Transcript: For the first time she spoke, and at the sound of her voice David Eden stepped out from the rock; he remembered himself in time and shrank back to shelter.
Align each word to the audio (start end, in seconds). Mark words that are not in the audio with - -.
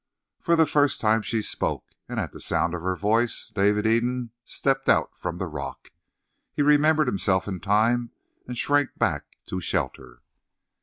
For 0.39 0.55
the 0.55 0.65
first 0.65 0.99
time 0.99 1.21
she 1.21 1.43
spoke, 1.43 1.83
and 2.09 2.19
at 2.19 2.31
the 2.31 2.39
sound 2.39 2.73
of 2.73 2.81
her 2.81 2.95
voice 2.95 3.49
David 3.53 3.85
Eden 3.85 4.31
stepped 4.43 4.89
out 4.89 5.15
from 5.15 5.37
the 5.37 5.45
rock; 5.45 5.91
he 6.51 6.63
remembered 6.63 7.07
himself 7.07 7.47
in 7.47 7.59
time 7.59 8.09
and 8.47 8.57
shrank 8.57 8.97
back 8.97 9.25
to 9.45 9.61
shelter. 9.61 10.23